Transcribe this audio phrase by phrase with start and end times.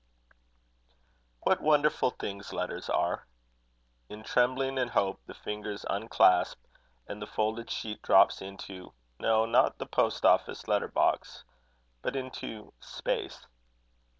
[1.43, 3.27] What wonderful things letters are!
[4.09, 6.57] In trembling and hope the fingers unclasp,
[7.07, 11.43] and the folded sheet drops into no, not the post office letter box
[12.01, 13.45] but into space.